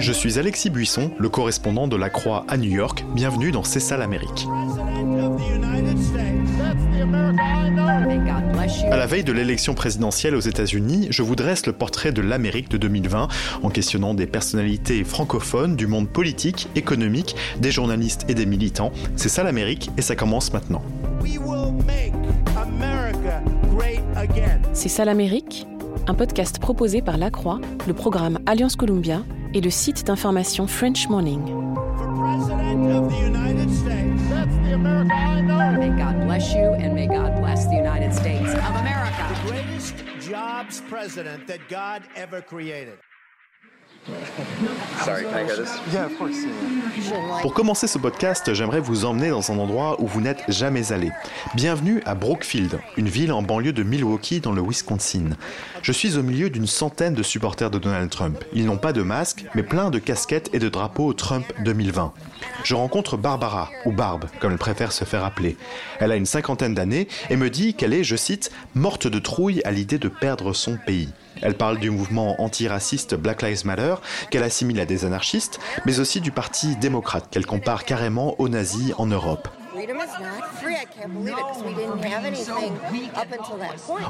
[0.00, 3.04] Je suis Alexis Buisson, le correspondant de la Croix à New York.
[3.14, 4.48] Bienvenue dans C'est ça l'Amérique.
[8.90, 12.68] À la veille de l'élection présidentielle aux États-Unis, je vous dresse le portrait de l'Amérique
[12.68, 13.28] de 2020
[13.62, 18.90] en questionnant des personnalités francophones du monde politique, économique, des journalistes et des militants.
[19.14, 20.82] C'est ça l'Amérique et ça commence maintenant.
[24.72, 25.66] C'est ça l'Amérique?
[26.08, 29.24] Un podcast proposé par La Croix, le programme Alliance Columbia
[29.54, 31.42] et le site d'information French Morning.
[35.78, 37.82] May God bless you and may God bless the
[47.42, 51.10] Pour commencer ce podcast, j'aimerais vous emmener dans un endroit où vous n'êtes jamais allé.
[51.54, 55.30] Bienvenue à Brookfield, une ville en banlieue de Milwaukee dans le Wisconsin.
[55.82, 58.44] Je suis au milieu d'une centaine de supporters de Donald Trump.
[58.52, 62.12] Ils n'ont pas de masque, mais plein de casquettes et de drapeaux Trump 2020.
[62.62, 65.56] Je rencontre Barbara, ou Barbe, comme elle préfère se faire appeler.
[65.98, 69.62] Elle a une cinquantaine d'années et me dit qu'elle est, je cite, morte de trouille
[69.64, 71.08] à l'idée de perdre son pays.
[71.42, 73.96] Elle parle du mouvement antiraciste Black Lives Matter,
[74.30, 78.94] qu'elle assimile à des anarchistes, mais aussi du Parti démocrate, qu'elle compare carrément aux nazis
[78.98, 79.48] en Europe.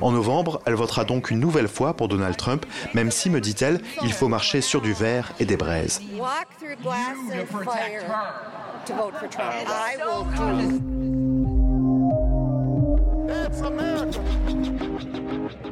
[0.01, 3.81] En novembre, elle votera donc une nouvelle fois pour Donald Trump, même si, me dit-elle,
[4.03, 6.01] il faut marcher sur du verre et des braises.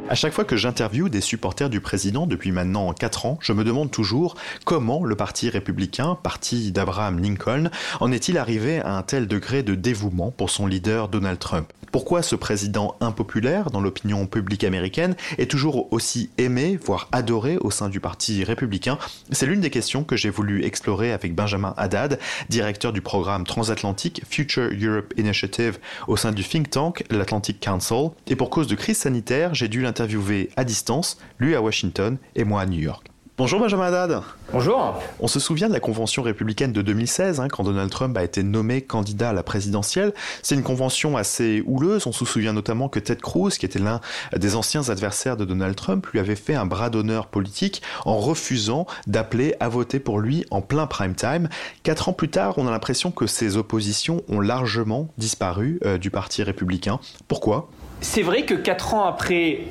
[0.07, 3.65] À chaque fois que j'interviewe des supporters du président depuis maintenant 4 ans, je me
[3.65, 9.27] demande toujours comment le Parti républicain, parti d'Abraham Lincoln, en est-il arrivé à un tel
[9.27, 11.73] degré de dévouement pour son leader Donald Trump?
[11.91, 17.71] Pourquoi ce président impopulaire dans l'opinion publique américaine est toujours aussi aimé, voire adoré au
[17.71, 18.99] sein du Parti républicain?
[19.31, 22.19] C'est l'une des questions que j'ai voulu explorer avec Benjamin Haddad,
[22.49, 28.11] directeur du programme transatlantique Future Europe Initiative au sein du think tank l'Atlantic Council.
[28.27, 32.43] Et pour cause de crise sanitaire, j'ai dû interviewé à distance, lui à Washington et
[32.43, 33.13] moi à New York.
[33.37, 34.23] Bonjour Benjamin Haddad.
[34.53, 35.03] Bonjour.
[35.19, 38.45] On se souvient de la convention républicaine de 2016, hein, quand Donald Trump a été
[38.45, 40.13] nommé candidat à la présidentielle.
[40.43, 42.07] C'est une convention assez houleuse.
[42.07, 44.01] On se souvient notamment que Ted Cruz, qui était l'un
[44.37, 48.87] des anciens adversaires de Donald Trump, lui avait fait un bras d'honneur politique en refusant
[49.09, 51.49] d'appeler à voter pour lui en plein prime time.
[51.83, 56.11] Quatre ans plus tard, on a l'impression que ces oppositions ont largement disparu euh, du
[56.11, 57.01] Parti républicain.
[57.27, 57.69] Pourquoi?
[58.01, 59.63] C'est vrai que quatre ans après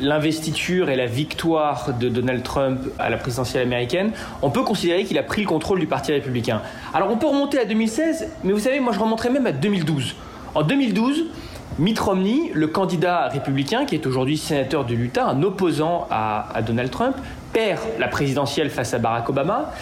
[0.00, 5.18] l'investiture et la victoire de Donald Trump à la présidentielle américaine, on peut considérer qu'il
[5.18, 6.62] a pris le contrôle du Parti républicain.
[6.92, 10.16] Alors on peut remonter à 2016, mais vous savez, moi je remonterais même à 2012.
[10.54, 11.26] En 2012,
[11.78, 16.62] Mitt Romney, le candidat républicain qui est aujourd'hui sénateur de l'Utah, un opposant à, à
[16.62, 17.16] Donald Trump,
[17.52, 19.72] perd la présidentielle face à Barack Obama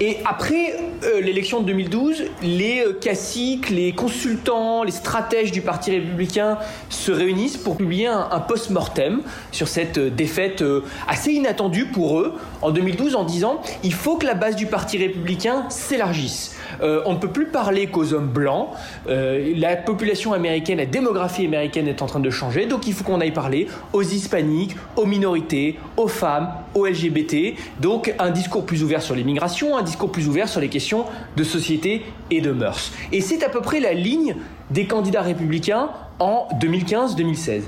[0.00, 5.90] et après euh, l'élection de 2012, les euh, caciques, les consultants, les stratèges du Parti
[5.90, 10.62] républicain se réunissent pour publier un, post-mortem sur cette euh, défaite
[11.08, 14.98] assez inattendue pour eux en 2012 en disant il faut que la base du Parti
[14.98, 16.56] républicain s'élargisse.
[16.80, 18.68] on ne peut plus parler qu'aux hommes blancs.
[19.06, 23.20] la population américaine, la démographie américaine est en train de changer, donc il faut qu'on
[23.20, 27.56] aille parler aux hispaniques, aux minorités, aux femmes, aux LGBT.
[27.80, 31.04] Donc un discours plus ouvert sur l'immigration, un discours plus ouvert sur les questions
[31.36, 32.92] de société et de mœurs.
[33.12, 34.36] Et c'est à peu près la ligne
[34.70, 37.62] des candidats républicains en 2015-2016.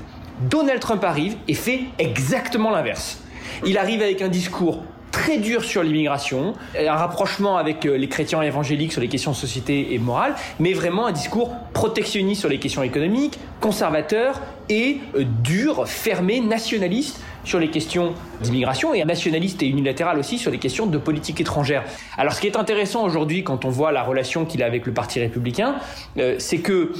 [0.49, 3.19] Donald Trump arrive et fait exactement l'inverse.
[3.65, 8.41] Il arrive avec un discours très dur sur l'immigration, un rapprochement avec euh, les chrétiens
[8.41, 12.59] évangéliques sur les questions de société et morale, mais vraiment un discours protectionniste sur les
[12.59, 14.39] questions économiques, conservateur
[14.69, 20.51] et euh, dur, fermé, nationaliste sur les questions d'immigration et nationaliste et unilatéral aussi sur
[20.51, 21.83] les questions de politique étrangère.
[22.17, 24.93] Alors ce qui est intéressant aujourd'hui quand on voit la relation qu'il a avec le
[24.93, 25.75] Parti républicain,
[26.17, 26.93] euh, c'est que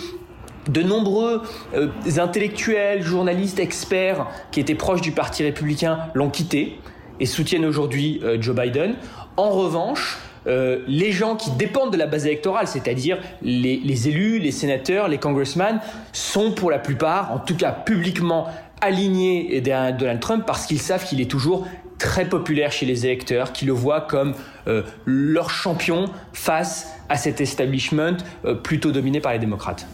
[0.70, 1.42] de nombreux
[1.74, 6.80] euh, intellectuels, journalistes, experts qui étaient proches du Parti républicain l'ont quitté
[7.22, 8.96] et soutiennent aujourd'hui euh, Joe Biden.
[9.38, 15.08] En revanche, les gens qui dépendent de la base électorale, c'est-à-dire les, élus, les sénateurs,
[15.08, 15.80] les congressmen,
[16.14, 18.48] sont pour la plupart, en tout cas publiquement,
[18.82, 21.68] alignés derrière Donald Trump parce qu'ils savent qu'il est toujours
[22.02, 24.34] très populaire chez les électeurs, qui le voient comme
[24.68, 29.86] euh, leur champion face à cet establishment euh, plutôt dominé par les démocrates.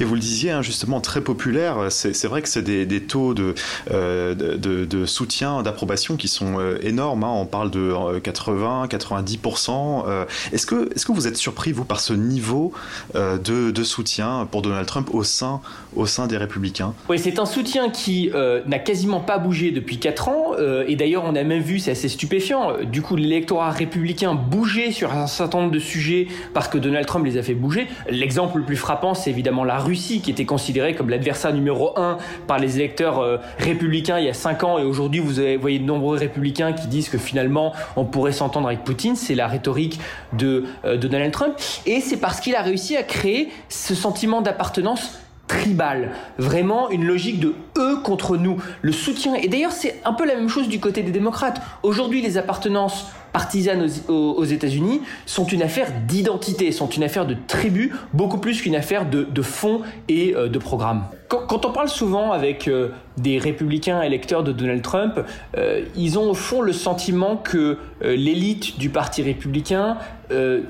[0.00, 1.86] Et vous le disiez, hein, justement, très populaire.
[1.90, 3.54] C'est vrai que c'est des, taux de,
[3.88, 7.24] de, soutien, d'approbation qui sont énormes.
[7.24, 7.32] Hein.
[7.32, 10.26] On parle de 80, 90%.
[10.52, 12.72] Est-ce que, est que vous êtes surpris, vous, par ce niveau
[13.14, 15.60] de, soutien pour Donald Trump au sein,
[15.96, 16.94] au sein des républicains?
[17.08, 18.30] Oui, c'est un soutien qui
[18.66, 20.52] n'a quasiment pas bougé depuis 4 ans.
[20.86, 25.12] et d'ailleurs, on a même vu, c'est assez stupéfiant, du coup, l'électorat républicain bougeait sur
[25.12, 27.88] un certain nombre de sujets parce que Donald Trump les a fait bouger.
[28.08, 32.18] L'exemple le plus frappant, c'est évidemment la Russie, qui était considérée comme l'adversaire numéro un
[32.48, 34.78] par les électeurs euh, républicains il y a 5 ans.
[34.78, 38.82] Et aujourd'hui, vous voyez de nombreux républicains qui disent que finalement, on pourrait s'entendre avec
[38.82, 39.14] Poutine.
[39.14, 40.00] C'est la rhétorique
[40.32, 41.54] de, euh, de Donald Trump.
[41.86, 45.20] Et c'est parce qu'il a réussi à créer ce sentiment d'appartenance
[45.50, 49.34] tribal, vraiment une logique de eux contre nous, le soutien.
[49.34, 51.60] Et d'ailleurs, c'est un peu la même chose du côté des démocrates.
[51.82, 57.92] Aujourd'hui, les appartenances partisanes aux, États-Unis sont une affaire d'identité, sont une affaire de tribu,
[58.12, 61.04] beaucoup plus qu'une affaire de, de fond et euh, de programme.
[61.28, 65.20] Quand, on parle souvent avec euh, des républicains électeurs de Donald Trump,
[65.56, 69.98] euh, ils ont au fond le sentiment que l'élite du parti républicain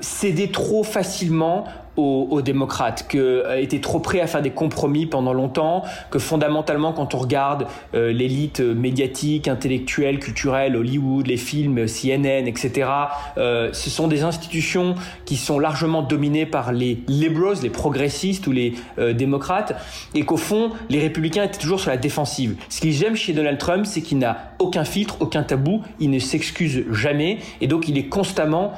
[0.01, 1.65] cédait trop facilement
[1.97, 6.93] aux, démocrates, que euh, était trop prêt à faire des compromis pendant longtemps, que fondamentalement
[6.93, 12.89] quand on regarde euh, l'élite médiatique, intellectuelle, culturelle, Hollywood, les films, CNN, etc.,
[13.37, 14.95] euh, ce sont des institutions
[15.25, 18.73] qui sont largement dominées par les liberals, les progressistes ou les
[19.13, 19.75] démocrates,
[20.15, 22.55] et qu'au fond les républicains étaient toujours sur la défensive.
[22.69, 26.19] Ce que j'aime chez Donald Trump, c'est qu'il n'a aucun filtre, aucun tabou, il ne
[26.19, 28.73] s'excuse jamais, et donc il est constamment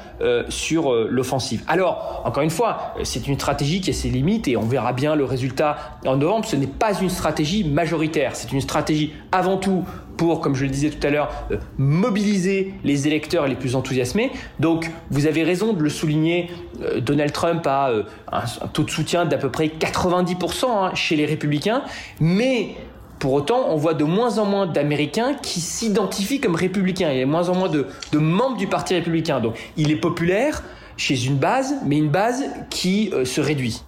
[0.48, 1.62] sur l'offensive.
[1.68, 5.14] Alors, encore une fois, c'est une stratégie qui a ses limites et on verra bien
[5.14, 6.46] le résultat en novembre.
[6.46, 9.84] Ce n'est pas une stratégie majoritaire, c'est une stratégie avant tout
[10.16, 14.30] pour, comme je le disais tout à l'heure, euh, mobiliser les électeurs les plus enthousiasmés.
[14.58, 16.50] Donc, vous avez raison de le souligner,
[16.82, 18.02] euh, Donald Trump a euh,
[18.32, 21.82] un, taux de soutien d'à peu près 90% hein, chez les républicains,
[22.20, 22.74] mais
[23.18, 27.10] pour autant, on voit de moins en moins d'Américains qui s'identifient comme républicains.
[27.10, 29.40] Il y a de moins en moins de, de membres du Parti républicain.
[29.40, 30.62] Donc, il est populaire,
[30.96, 33.82] chez une base, mais une base qui euh, se réduit.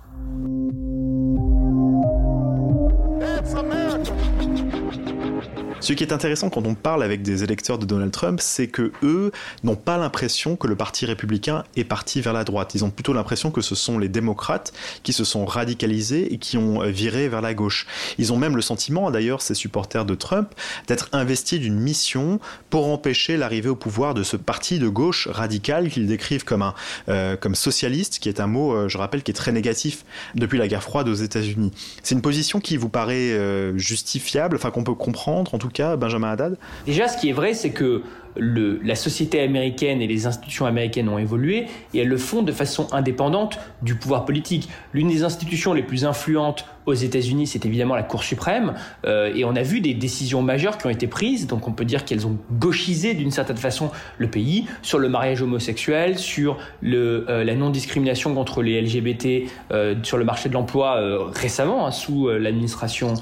[5.87, 8.91] Ce qui est intéressant quand on parle avec des électeurs de Donald Trump, c'est que
[9.05, 9.31] eux
[9.63, 12.75] n'ont pas l'impression que le Parti républicain est parti vers la droite.
[12.75, 14.73] Ils ont plutôt l'impression que ce sont les démocrates
[15.05, 17.87] qui se sont radicalisés et qui ont viré vers la gauche.
[18.19, 20.49] Ils ont même le sentiment, d'ailleurs, ces supporters de Trump,
[20.89, 25.89] d'être investis d'une mission pour empêcher l'arrivée au pouvoir de ce parti de gauche radical
[25.89, 26.75] qu'ils décrivent comme un
[27.09, 30.05] euh, comme socialiste, qui est un mot, euh, je rappelle, qui est très négatif
[30.35, 31.71] depuis la guerre froide aux États-Unis.
[32.03, 36.31] C'est une position qui vous paraît euh, justifiable, enfin qu'on peut comprendre en tout Benjamin
[36.31, 36.57] Haddad.
[36.87, 38.03] Déjà, ce qui est vrai, c'est que
[38.39, 42.89] la société américaine et les institutions américaines ont évolué et elles le font de façon
[42.93, 44.69] indépendante du pouvoir politique.
[44.93, 48.75] L'une des institutions les plus influentes aux États-Unis, c'est évidemment la Cour suprême,
[49.05, 51.85] euh, et on a vu des décisions majeures qui ont été prises, donc on peut
[51.85, 57.45] dire qu'elles ont gauchisé d'une certaine façon le pays sur le mariage homosexuel, sur euh,
[57.45, 63.15] la non-discrimination contre les LGBT euh, sur le marché de l'emploi récemment, hein, sous l'administration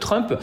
[0.00, 0.34] Trump.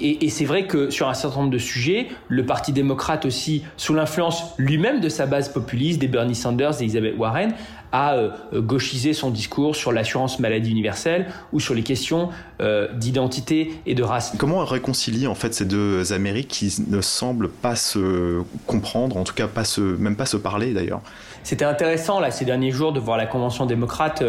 [0.00, 3.33] et, et c'est vrai que sur un certain nombre de sujets, le Parti démocrate aussi,
[3.76, 7.54] sous l'influence lui-même de sa base populiste, des Bernie Sanders, des Elizabeth Warren,
[7.94, 13.80] a euh, gauchisé son discours sur l'assurance maladie universelle ou sur les questions euh, d'identité
[13.86, 14.32] et de race.
[14.36, 19.34] Comment réconcilier en fait ces deux Amériques qui ne semblent pas se comprendre, en tout
[19.34, 21.02] cas pas se, même pas se parler d'ailleurs?
[21.44, 24.22] C'était intéressant là ces derniers jours de voir la convention démocrate.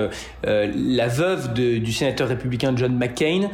[0.45, 3.49] Euh, la veuve du sénateur républicain John McCain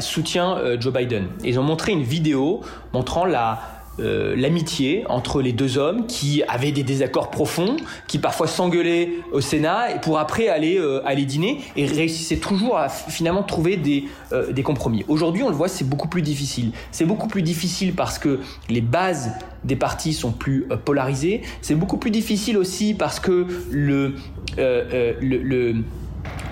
[0.00, 1.26] soutient Joe Biden.
[1.44, 2.62] ils ont montré une vidéo
[2.92, 7.76] montrant la euh, l'amitié entre les deux hommes qui avaient des désaccords profonds,
[8.08, 12.88] qui parfois s'engueulaient au Sénat et pour après aller euh, dîner et réussissaient toujours à
[12.88, 15.04] finalement trouver des euh, des compromis.
[15.06, 16.72] Aujourd'hui, on le voit, c'est beaucoup plus difficile.
[16.90, 19.30] C'est beaucoup plus difficile parce que les bases
[19.62, 21.42] des partis sont plus polarisées.
[21.62, 24.14] C'est beaucoup plus difficile aussi parce que le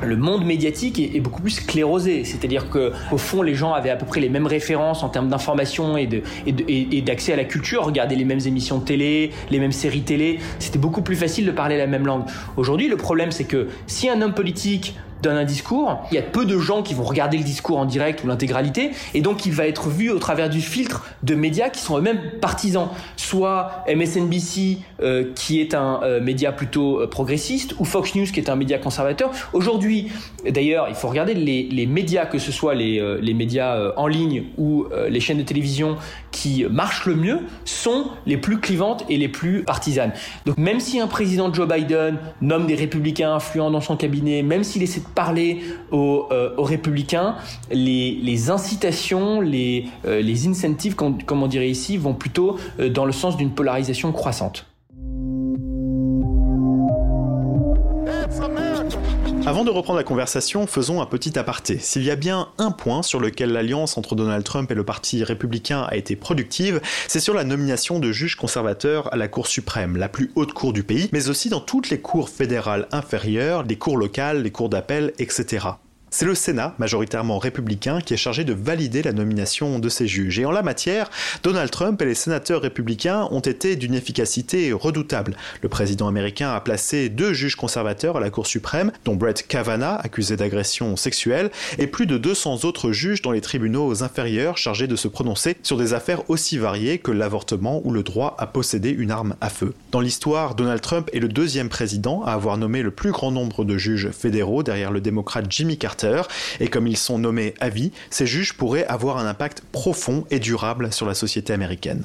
[0.03, 2.25] le monde médiatique est, beaucoup plus sclérosé.
[2.25, 5.97] C'est-à-dire qu'au fond, les gens avaient à peu près les mêmes références en termes d'information
[5.97, 6.07] et,
[7.03, 7.85] d'accès à la culture.
[7.85, 10.41] Regarder les mêmes émissions de télé, les mêmes séries télé.
[10.59, 12.25] C'était beaucoup plus facile de parler la même langue.
[12.57, 16.23] Aujourd'hui, le problème, c'est que si un homme politique donne un discours, il y a
[16.23, 19.53] peu de gens qui vont regarder le discours en direct ou l'intégralité, et donc il
[19.53, 24.79] va être vu au travers du filtre de médias qui sont eux-mêmes partisans, soit MSNBC
[25.01, 28.57] euh, qui est un euh, média plutôt euh, progressiste, ou Fox News qui est un
[28.57, 29.31] média conservateur.
[29.53, 30.11] Aujourd'hui,
[30.49, 34.87] d'ailleurs, il faut regarder les, médias, que ce soit les, les médias en ligne ou
[35.09, 35.97] les chaînes de télévision
[36.31, 40.13] qui marchent le mieux, sont les plus clivantes et les plus partisanes.
[40.47, 44.65] Donc même si un président Joe Biden nomme des républicains influents dans son cabinet, même
[44.65, 46.27] s'il essaie de parler aux,
[46.59, 47.37] républicains,
[47.71, 52.59] les, incitations, les, les incentives, comme on dirait ici, vont plutôt
[52.91, 54.67] dans le sens d'une polarisation croissante.
[59.63, 61.79] Avant de reprendre la conversation, faisons un petit aparté.
[61.79, 65.23] S'il y a bien un point sur lequel l'alliance entre Donald Trump et le Parti
[65.23, 69.97] républicain a été productive, c'est sur la nomination de juges conservateurs à la Cour suprême,
[69.97, 73.77] la plus haute cour du pays, mais aussi dans toutes les cours fédérales inférieures, les
[73.77, 75.69] cours locales, les cours d'appel, etc.
[76.15, 80.39] C'est le Sénat, majoritairement républicain, qui est chargé de valider la nomination de ces juges.
[80.39, 81.11] Et en la matière,
[81.43, 85.35] Donald Trump et les sénateurs républicains ont été d'une efficacité redoutable.
[85.63, 90.01] Le président américain a placé deux juges conservateurs à la Cour suprême, dont Brett Kavanaugh,
[90.05, 94.97] accusé d'agression sexuelle, et plus de 200 autres juges dans les tribunaux inférieurs chargés de
[94.97, 99.13] se prononcer sur des affaires aussi variées que l'avortement ou le droit à posséder une
[99.13, 99.73] arme à feu.
[99.93, 103.65] Dans l'histoire, Donald Trump est le deuxième président à avoir nommé le plus grand nombre
[103.65, 106.02] de juges fédéraux derrière le démocrate Jimmy Carter
[106.61, 110.39] et comme ils sont nommés à vie, ces juges pourraient avoir un impact profond et
[110.39, 112.05] durable sur la société américaine.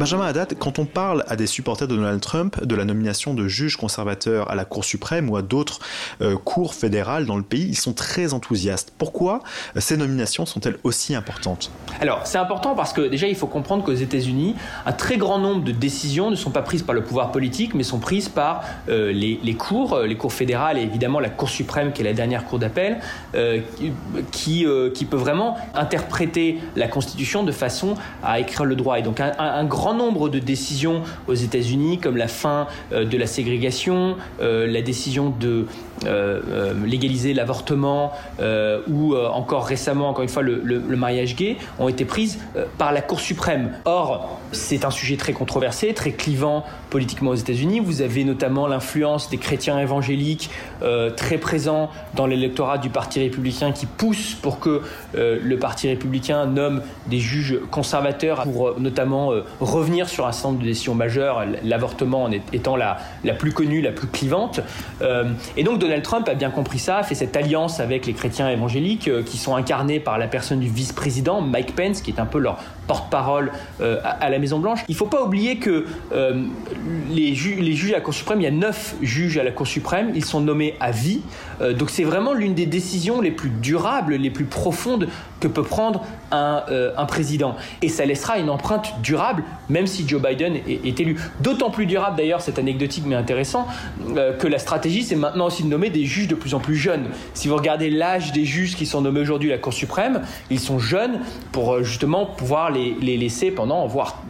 [0.00, 3.46] Benjamin Haddad, quand on parle à des supporters de Donald Trump de la nomination de
[3.48, 5.78] juges conservateurs à la Cour suprême ou à d'autres
[6.22, 8.94] euh, cours fédérales dans le pays, ils sont très enthousiastes.
[8.96, 9.40] Pourquoi
[9.76, 11.70] euh, ces nominations sont-elles aussi importantes?
[12.00, 15.64] Alors, c'est important parce que déjà, il faut comprendre qu'aux États-Unis, un très grand nombre
[15.64, 19.12] de décisions ne sont pas prises par le pouvoir politique, mais sont prises par euh,
[19.12, 22.58] les, cours, les cours fédérales et évidemment la Cour suprême, qui est la dernière cour
[22.58, 23.00] d'appel,
[24.32, 28.98] qui, qui peut vraiment interpréter la Constitution de façon à écrire le droit.
[28.98, 33.26] Et donc, un grand nombre de décisions aux États-Unis, comme la fin euh, de la
[33.26, 35.66] ségrégation, euh, la décision de
[36.04, 38.12] légaliser l'avortement,
[38.88, 42.38] ou encore récemment, encore une fois, le, mariage gay, ont été prises
[42.78, 43.72] par la Cour suprême.
[43.84, 47.80] Or, c'est un sujet très controversé, très clivant politiquement aux États-Unis.
[47.80, 50.50] Vous avez notamment l'influence des chrétiens évangéliques
[51.16, 54.82] très présents dans l'électorat du Parti républicain qui pousse pour que
[55.14, 60.94] le Parti républicain nomme des juges conservateurs pour notamment revenir sur un certain de décisions
[60.94, 64.60] majeures, l'avortement en étant la, la plus connue, la plus clivante.
[65.02, 65.24] Euh,
[65.56, 69.08] et donc Donald Trump a bien compris ça, fait cette alliance avec les chrétiens évangéliques
[69.08, 72.38] euh, qui sont incarnés par la personne du vice-président Mike Pence, qui est un peu
[72.38, 74.78] leur porte-parole euh, à, la Maison-Blanche.
[74.86, 78.46] Il ne faut pas oublier que les, les, juges à la Cour suprême, il y
[78.46, 81.22] a neuf juges à la Cour suprême, ils sont nommés à vie.
[81.60, 85.08] Donc c'est vraiment l'une des décisions les plus durables, les plus profondes
[85.40, 86.62] que peut prendre un,
[86.96, 87.56] un président.
[87.82, 91.18] Et ça laissera une empreinte durable même si Joe Biden est, élu.
[91.40, 93.66] D'autant plus durable d'ailleurs, c'est anecdotique mais intéressant,
[94.16, 96.76] euh, que la stratégie c'est maintenant aussi de nommer des juges de plus en plus
[96.76, 97.06] jeunes.
[97.34, 100.60] Si vous regardez l'âge des juges qui sont nommés aujourd'hui à la Cour suprême, ils
[100.60, 101.20] sont jeunes
[101.52, 104.22] pour euh, justement pouvoir les, les laisser pendant voire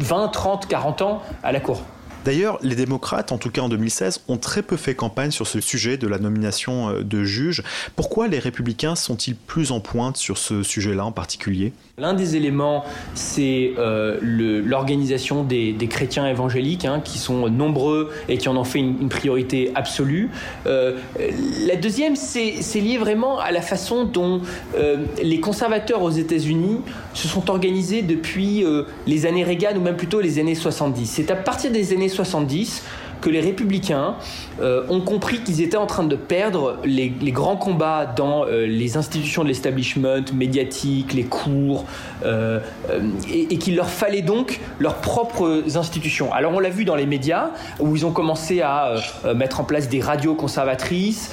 [0.00, 1.82] 20, 30, 40 ans à la Cour.
[2.28, 5.62] D'ailleurs, les démocrates, en tout cas en 2016, ont très peu fait campagne sur ce
[5.62, 7.62] sujet de la nomination euh, de juges.
[7.96, 11.72] Pourquoi les républicains sont-ils plus en pointe sur ce sujet-là en particulier?
[11.98, 18.48] L'un des éléments, c'est euh, l'organisation des, chrétiens évangéliques, hein, qui sont nombreux et qui
[18.48, 20.30] en ont fait une, priorité absolue.
[20.66, 20.96] Euh,
[21.66, 24.42] la deuxième, c'est lié vraiment à la façon dont
[25.22, 26.80] les conservateurs aux États-Unis
[27.14, 28.64] se sont organisés depuis
[29.06, 31.06] les années Reagan ou même plutôt les années 70.
[31.06, 32.82] C'est à partir des années 70
[33.20, 34.14] que les républicains
[34.60, 38.96] euh, ont compris qu'ils étaient en train de perdre les, grands combats dans euh, les
[38.96, 41.84] institutions de l'establishment médiatique, les cours,
[42.24, 42.60] euh,
[43.32, 46.32] et, qu'il leur fallait donc leurs propres institutions.
[46.32, 48.94] Alors on l'a vu dans les médias, où ils ont commencé à
[49.34, 51.32] mettre en place des radios conservatrices,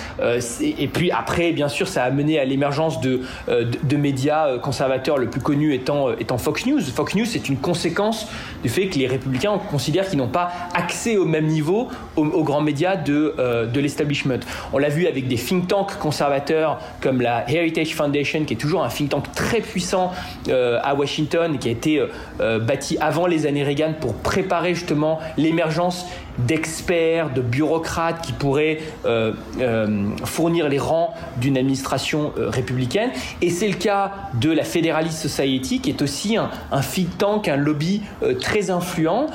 [0.62, 5.30] et, puis après, bien sûr, ça a mené à l'émergence de, de, médias conservateurs, le
[5.30, 6.82] plus connu étant, étant Fox News.
[6.82, 8.28] Fox News, c'est une conséquence
[8.64, 11.75] du fait que les républicains considèrent qu'ils n'ont pas accès au même niveau
[12.16, 14.40] aux, grands médias de, euh, de l'establishment.
[14.74, 18.84] On l'a vu avec des think tanks conservateurs comme la Heritage Foundation, qui est toujours
[18.84, 20.12] un think tank très puissant
[20.48, 22.04] euh, à Washington, qui a été
[22.40, 26.06] euh, bâti avant les années Reagan pour préparer justement l'émergence
[26.40, 33.12] d'experts, de bureaucrates qui pourraient euh, euh, fournir les rangs d'une administration euh, républicaine.
[33.42, 37.48] Et c'est le cas de la Federalist Society, qui est aussi un, un think tank,
[37.48, 38.02] un lobby
[38.40, 39.28] très influent,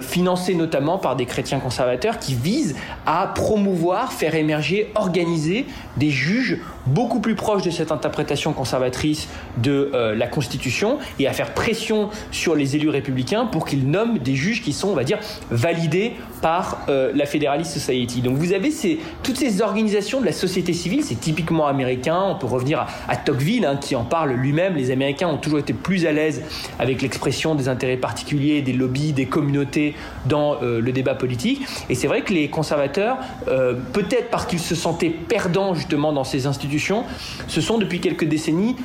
[0.00, 2.76] financé notamment par des chrétiens conservateurs, qui vise
[3.06, 5.66] à promouvoir, faire émerger, organiser
[5.96, 9.28] des juges beaucoup plus proche de cette interprétation conservatrice
[9.58, 14.34] de la Constitution et à faire pression sur les élus républicains pour qu'ils nomment des
[14.34, 15.18] juges qui sont, on va dire,
[15.50, 18.20] validés par euh, la Federalist Society.
[18.20, 18.70] Donc vous avez
[19.22, 23.64] toutes ces organisations de la société civile, c'est typiquement américain, on peut revenir à, Tocqueville
[23.64, 26.42] hein, qui en parle lui-même, les Américains ont toujours été plus à l'aise
[26.78, 29.94] avec l'expression des intérêts particuliers, des lobbies, des communautés
[30.26, 31.62] dans euh, le débat politique.
[31.88, 33.18] Et c'est vrai que les conservateurs,
[33.92, 37.04] peut-être parce qu'ils se sentaient perdants justement dans ces institutions,
[37.48, 38.76] se sont depuis quelques décennies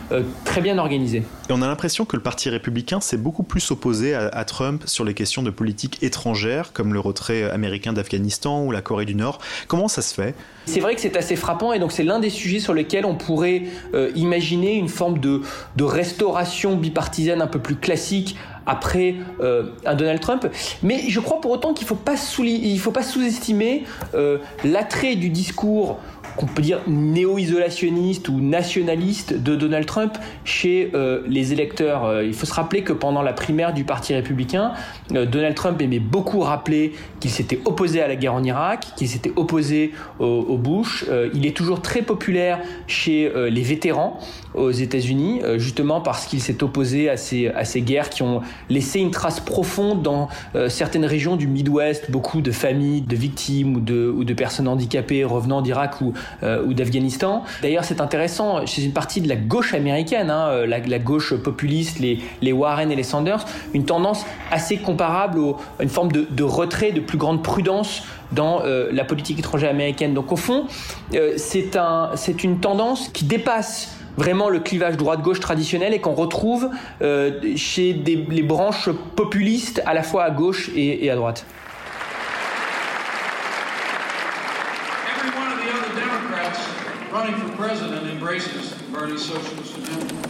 [0.43, 1.23] très bien organisés.
[1.47, 5.03] Et on a l'impression que le Parti républicain s'est beaucoup plus opposé à, Trump sur
[5.03, 9.39] les questions de politique étrangère, comme le retrait américain d'Afghanistan ou la Corée du Nord.
[9.67, 10.33] Comment ça se fait?
[10.65, 13.15] C'est vrai que c'est assez frappant et donc c'est l'un des sujets sur lesquels on
[13.15, 15.41] pourrait euh, imaginer une forme de,
[15.79, 18.35] restauration bipartisane un peu plus classique
[18.65, 20.47] après euh, un Donald Trump.
[20.81, 23.83] Mais je crois pour autant qu'il ne faut pas sous-estimer
[24.15, 25.99] euh, l'attrait du discours
[26.35, 32.05] qu'on peut dire néo-isolationniste ou nationaliste de Donald Trump chez euh, les électeurs.
[32.05, 34.73] Euh, il faut se rappeler que pendant la primaire du Parti républicain,
[35.13, 39.07] euh, Donald Trump aimait beaucoup rappeler qu'il s'était opposé à la guerre en Irak, qu'il
[39.07, 41.05] s'était opposé au, Bush.
[41.33, 44.19] il est toujours très populaire chez les vétérans
[44.53, 48.99] aux États-Unis, justement parce qu'il s'est opposé à ces, à ces guerres qui ont laissé
[48.99, 50.29] une trace profonde dans
[50.69, 55.23] certaines régions du Midwest, beaucoup de familles de victimes ou de, ou de personnes handicapées
[55.23, 56.11] revenant d'Irak ou euh,
[56.43, 57.43] ou d'Afghanistan.
[57.61, 61.99] D'ailleurs, c'est intéressant, chez une partie de la gauche américaine, hein, euh, la, gauche populiste,
[61.99, 65.39] les, Warren et les Sanders, une tendance assez comparable
[65.79, 70.13] à une forme de, retrait, de plus grande prudence dans euh, la politique étrangère américaine.
[70.13, 70.65] Donc au fond,
[71.37, 72.11] c'est un,
[72.43, 76.69] une tendance qui dépasse vraiment le clivage droite-gauche traditionnel et qu'on retrouve
[77.55, 81.45] chez les branches populistes à la fois à gauche et à droite.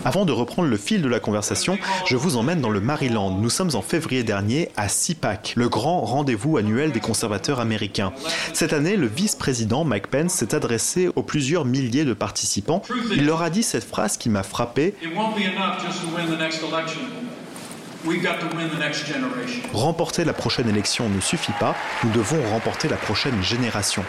[0.04, 3.32] Avant de reprendre le fil de la conversation, je vous emmène dans le Maryland.
[3.32, 8.14] Nous sommes en février dernier à CPAC, le grand rendez-vous annuel des conservateurs américains.
[8.54, 12.84] Cette année, le vice-président Mike Pence s'est adressé aux plusieurs milliers de participants.
[13.12, 14.94] Il leur a dit cette phrase qui m'a frappé.
[19.74, 24.04] Remporter la prochaine élection ne suffit pas, nous devons remporter la prochaine génération.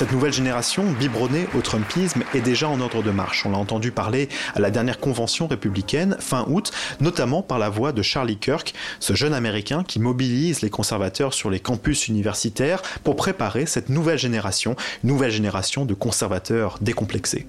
[0.00, 3.44] Cette nouvelle génération, biberonnée au Trumpisme, est déjà en ordre de marche.
[3.44, 7.92] On l'a entendu parler à la dernière convention républicaine, fin août, notamment par la voix
[7.92, 13.14] de Charlie Kirk, ce jeune Américain qui mobilise les conservateurs sur les campus universitaires pour
[13.14, 17.46] préparer cette nouvelle génération, nouvelle génération de conservateurs décomplexés.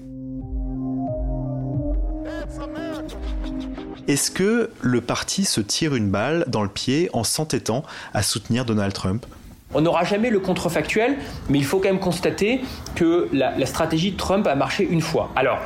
[4.08, 8.66] Est-ce que le parti se tire une balle dans le pied en s'entêtant à soutenir
[8.66, 9.24] Donald Trump?
[9.74, 11.16] On n'aura jamais le contrefactuel,
[11.48, 12.62] mais il faut quand même constater
[12.94, 15.30] que la, stratégie de Trump a marché une fois.
[15.36, 15.58] Alors,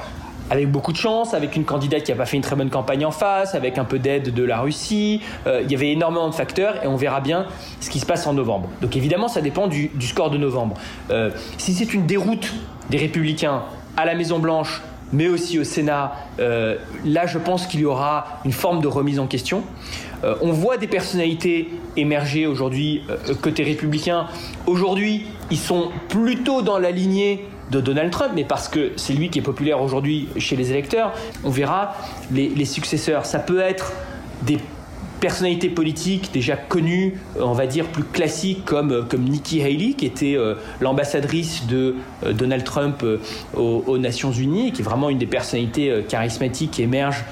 [0.50, 3.04] avec beaucoup de chance, avec une candidate qui n'a pas fait une très bonne campagne
[3.04, 5.20] en face, avec un peu d'aide de la Russie.
[5.46, 7.46] Euh, il y avait énormément de facteurs et on verra bien
[7.80, 8.68] ce qui se passe en novembre.
[8.80, 10.76] Donc évidemment, ça dépend du, score de novembre.
[11.10, 12.52] Euh, si c'est une déroute
[12.90, 13.62] des républicains
[13.96, 18.40] à la Maison Blanche, mais aussi au Sénat, euh, là je pense qu'il y aura
[18.44, 19.62] une forme de remise en question.
[20.24, 24.26] Euh, on voit des personnalités émerger aujourd'hui euh, côté républicain.
[24.66, 29.28] Aujourd'hui, ils sont plutôt dans la lignée de Donald Trump, mais parce que c'est lui
[29.28, 31.12] qui est populaire aujourd'hui chez les électeurs.
[31.44, 31.96] On verra
[32.30, 33.26] les, les successeurs.
[33.26, 33.92] Ça peut être
[34.42, 34.58] des
[35.20, 39.94] personnalités politiques déjà connues, euh, on va dire plus classiques, comme, euh, comme Nikki Haley,
[39.94, 41.96] qui était euh, l'ambassadrice de
[42.32, 43.04] Donald Trump
[43.54, 47.24] aux, Nations Unies, qui est vraiment une des personnalités charismatiques qui émergent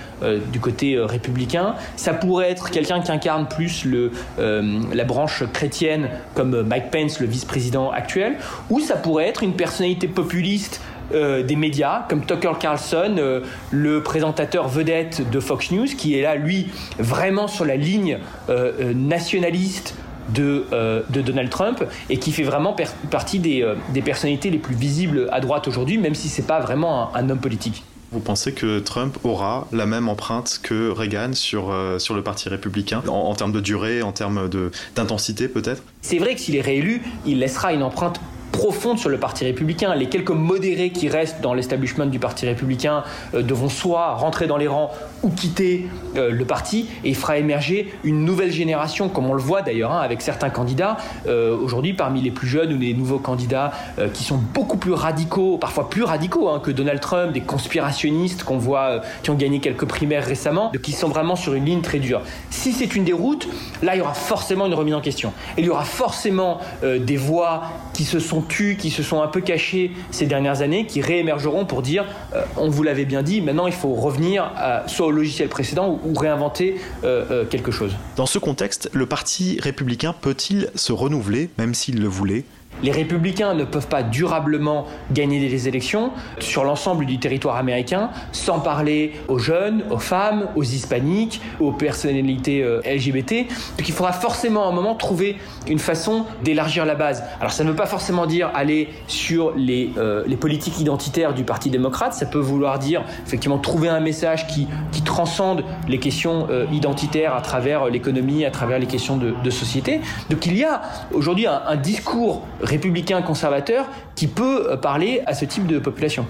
[0.53, 1.75] du côté républicain.
[1.97, 7.27] Ça pourrait être quelqu'un qui incarne plus le, la branche chrétienne, comme Mike Pence, le
[7.27, 8.37] vice-président actuel,
[8.71, 10.81] ou ça pourrait être une personnalité populiste
[11.13, 13.41] euh, des médias comme Tucker Carlson, euh,
[13.71, 18.95] le présentateur vedette de Fox News, qui est là, lui, vraiment sur la ligne euh,
[18.95, 19.97] nationaliste
[20.31, 20.65] de,
[21.11, 22.75] de, Donald Trump et qui fait vraiment
[23.11, 23.63] partie des,
[23.93, 27.41] des, personnalités les plus visibles à droite aujourd'hui, même si c'est pas vraiment un, homme
[27.41, 27.85] politique.
[28.11, 33.03] Vous pensez que Trump aura la même empreinte que Reagan sur, sur le Parti républicain,
[33.07, 34.49] en, en termes de durée, en termes
[34.97, 35.83] d'intensité peut-être?
[36.01, 38.19] C'est vrai que s'il est réélu, il laissera une empreinte
[38.55, 39.95] profonde sur le Parti républicain.
[39.97, 43.03] Les quelques modérés qui restent dans l'establishment du Parti républicain
[43.35, 44.93] euh, devront soit rentrer dans les rangs
[45.25, 49.43] ou quitter euh, le parti et il fera émerger une nouvelle génération, comme on le
[49.43, 53.19] voit d'ailleurs hein, avec certains candidats euh, aujourd'hui parmi les plus jeunes ou les nouveaux
[53.19, 53.73] candidats
[54.13, 58.59] qui sont beaucoup plus radicaux, parfois plus radicaux hein, que Donald Trump, des conspirationnistes qu'on
[58.59, 62.23] voit qui ont gagné quelques primaires récemment, qui sont vraiment sur une ligne très dure.
[62.51, 63.49] Si c'est une déroute,
[63.83, 65.33] là il y aura forcément une remise en question.
[65.57, 67.63] Et il y aura forcément des voix
[67.93, 71.83] qui se sont qui se sont un peu cachés ces dernières années, qui réémergeront pour
[71.83, 72.05] dire
[72.35, 74.51] euh, on vous l'avait bien dit, maintenant il faut revenir
[74.87, 77.93] soit au logiciel précédent ou, réinventer euh, euh, quelque chose.
[78.17, 82.45] Dans ce contexte, le Parti républicain peut-il se renouveler, même s'il le voulait?
[82.83, 88.61] Les républicains ne peuvent pas durablement gagner des élections sur l'ensemble du territoire américain sans
[88.61, 93.47] parler aux jeunes, aux femmes, aux hispaniques, aux personnalités euh, LGBT.
[93.79, 95.37] Donc il faudra forcément à un moment trouver
[95.69, 97.25] une façon d'élargir la base.
[97.41, 101.45] Alors ça ne veut pas forcément dire aller sur les, euh, les politiques identitaires du
[101.45, 106.47] Parti démocrate, ça peut vouloir dire effectivement trouver un message qui, qui transcende les questions
[106.51, 110.01] euh, identitaires à travers l'économie, à travers les questions de, société.
[110.31, 110.83] Donc il y a
[111.13, 116.27] aujourd'hui un discours républicain conservateur qui peut euh, parler à ce type de population.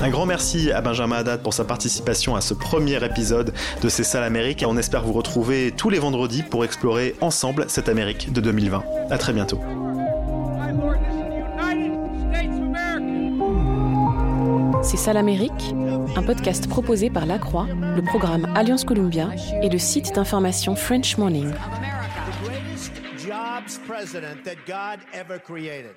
[0.00, 4.04] Un grand merci à Benjamin Haddad pour sa participation à ce premier épisode de C'est
[4.04, 8.32] ça l'Amérique et on espère vous retrouver tous les vendredis pour explorer ensemble cette Amérique
[8.32, 8.84] de 2020.
[9.10, 9.60] À très bientôt.
[14.82, 15.74] C'est ça l'Amérique,
[16.16, 19.30] un podcast proposé par La Croix, le programme Alliance Columbia
[19.62, 21.50] et le site d'information French Morning.
[23.58, 25.96] Jobs president that God ever created.